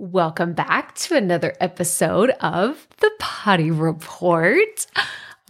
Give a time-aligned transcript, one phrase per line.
[0.00, 4.86] welcome back to another episode of the Potty Report.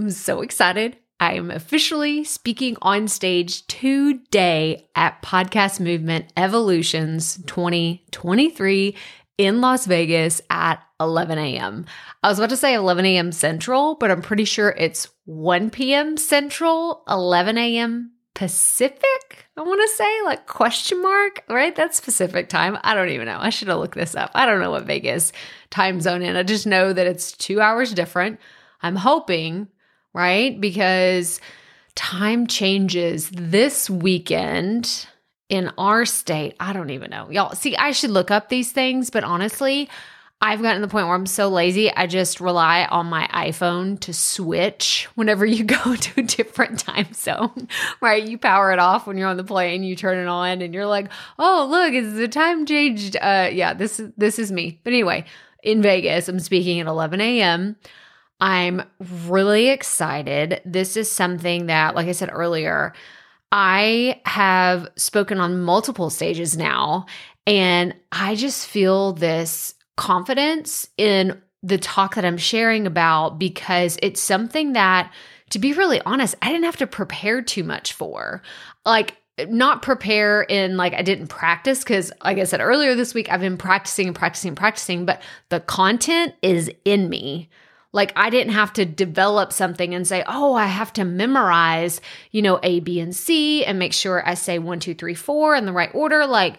[0.00, 0.96] I'm so excited.
[1.20, 8.96] I am officially speaking on stage today at Podcast Movement Evolutions 2023
[9.38, 11.86] in Las Vegas at 11 a.m.
[12.24, 13.30] I was about to say 11 a.m.
[13.30, 16.16] Central, but I'm pretty sure it's 1 p.m.
[16.16, 18.14] Central, 11 a.m.
[18.40, 21.76] Pacific, I want to say, like question mark, right?
[21.76, 22.78] That's Pacific time.
[22.82, 23.36] I don't even know.
[23.38, 24.30] I should have looked this up.
[24.34, 25.30] I don't know what Vegas
[25.68, 26.36] time zone in.
[26.36, 28.40] I just know that it's two hours different.
[28.80, 29.68] I'm hoping,
[30.14, 30.58] right?
[30.58, 31.38] Because
[31.94, 35.06] time changes this weekend
[35.50, 36.56] in our state.
[36.58, 37.30] I don't even know.
[37.30, 39.90] Y'all, see, I should look up these things, but honestly,
[40.42, 44.00] I've gotten to the point where I'm so lazy, I just rely on my iPhone
[44.00, 47.68] to switch whenever you go to a different time zone,
[48.00, 48.26] right?
[48.26, 50.86] You power it off when you're on the plane, you turn it on, and you're
[50.86, 53.16] like, oh, look, is the time changed?
[53.16, 54.80] Uh, yeah, this this is me.
[54.82, 55.26] But anyway,
[55.62, 57.76] in Vegas, I'm speaking at 11 a.m.
[58.40, 58.82] I'm
[59.28, 60.62] really excited.
[60.64, 62.94] This is something that, like I said earlier,
[63.52, 67.04] I have spoken on multiple stages now,
[67.46, 74.20] and I just feel this confidence in the talk that I'm sharing about because it's
[74.20, 75.12] something that,
[75.50, 78.40] to be really honest, I didn't have to prepare too much for.
[78.86, 83.30] Like, not prepare in like I didn't practice because, like I said earlier this week,
[83.30, 87.48] I've been practicing and practicing and practicing, but the content is in me.
[87.92, 92.42] Like I didn't have to develop something and say, oh, I have to memorize, you
[92.42, 95.66] know, A, B, and C and make sure I say one, two, three, four in
[95.66, 96.26] the right order.
[96.26, 96.58] Like,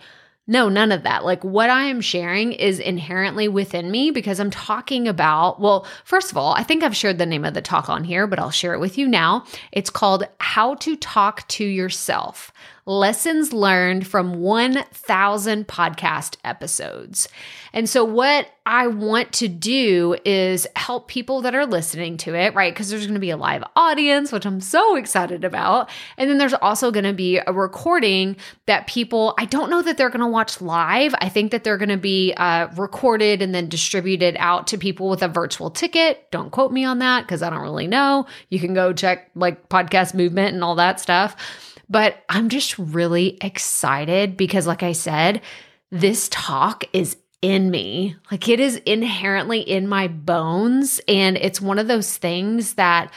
[0.51, 1.23] no, none of that.
[1.23, 6.29] Like what I am sharing is inherently within me because I'm talking about, well, first
[6.29, 8.51] of all, I think I've shared the name of the talk on here, but I'll
[8.51, 9.45] share it with you now.
[9.71, 12.51] It's called How to Talk to Yourself
[12.85, 17.27] lessons learned from 1,000 podcast episodes.
[17.73, 22.53] And so, what I want to do is help people that are listening to it,
[22.53, 22.73] right?
[22.73, 25.89] Because there's going to be a live audience, which I'm so excited about.
[26.17, 28.35] And then there's also going to be a recording
[28.67, 31.15] that people, I don't know that they're going to watch live.
[31.19, 35.09] I think that they're going to be uh, recorded and then distributed out to people
[35.09, 36.29] with a virtual ticket.
[36.31, 38.27] Don't quote me on that because I don't really know.
[38.49, 41.35] You can go check like podcast movement and all that stuff.
[41.91, 45.41] But I'm just really excited because, like I said,
[45.91, 48.15] this talk is in me.
[48.29, 51.01] Like it is inherently in my bones.
[51.07, 53.11] And it's one of those things that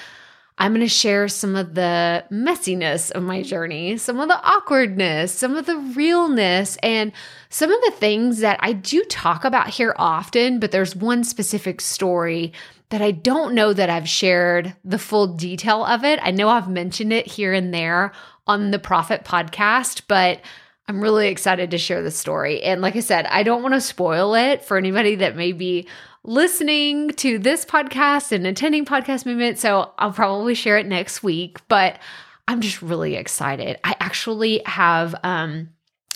[0.56, 5.32] I'm going to share some of the messiness of my journey, some of the awkwardness,
[5.32, 7.12] some of the realness, and
[7.48, 10.60] some of the things that I do talk about here often.
[10.60, 12.52] But there's one specific story
[12.90, 16.20] that I don't know that I've shared the full detail of it.
[16.22, 18.12] I know I've mentioned it here and there
[18.46, 20.40] on the Profit podcast, but
[20.86, 22.62] I'm really excited to share the story.
[22.62, 25.88] And like I said, I don't want to spoil it for anybody that may be
[26.24, 29.58] listening to this podcast and attending podcast movement.
[29.58, 31.98] So I'll probably share it next week, but
[32.46, 33.78] I'm just really excited.
[33.84, 35.70] I actually have um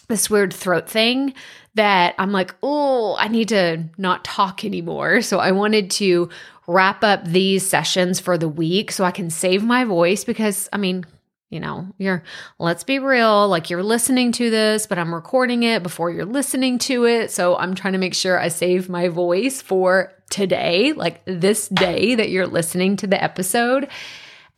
[0.09, 1.35] this weird throat thing
[1.75, 5.21] that I'm like, oh, I need to not talk anymore.
[5.21, 6.31] So I wanted to
[6.67, 10.79] wrap up these sessions for the week so I can save my voice because, I
[10.79, 11.05] mean,
[11.51, 12.23] you know, you're,
[12.59, 16.79] let's be real, like you're listening to this, but I'm recording it before you're listening
[16.81, 17.31] to it.
[17.31, 22.17] So I'm trying to make sure I save my voice for today, like this day
[22.17, 23.89] that you're listening to the episode.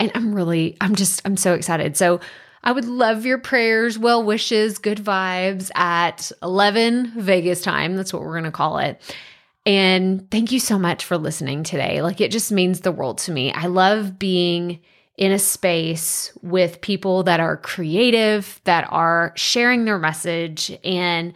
[0.01, 1.97] And I'm really, I'm just, I'm so excited.
[1.97, 2.21] So
[2.65, 7.95] I would love your prayers, well wishes, good vibes at 11 Vegas time.
[7.95, 9.01] That's what we're going to call it.
[9.65, 12.03] And thank you so much for listening today.
[12.03, 13.53] Like it just means the world to me.
[13.53, 14.81] I love being
[15.21, 21.35] in a space with people that are creative, that are sharing their message and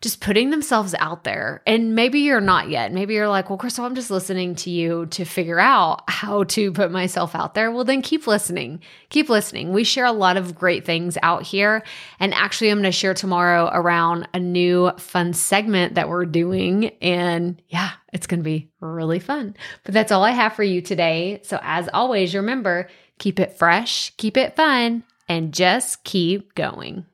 [0.00, 1.62] just putting themselves out there.
[1.66, 2.92] And maybe you're not yet.
[2.92, 6.72] Maybe you're like, well, Crystal, I'm just listening to you to figure out how to
[6.72, 7.70] put myself out there.
[7.70, 8.80] Well, then keep listening.
[9.10, 9.72] Keep listening.
[9.72, 11.82] We share a lot of great things out here.
[12.20, 16.86] And actually, I'm going to share tomorrow around a new fun segment that we're doing.
[17.02, 19.56] And yeah, it's going to be really fun.
[19.84, 21.40] But that's all I have for you today.
[21.42, 27.06] So, as always, remember, Keep it fresh, keep it fun, and just keep going.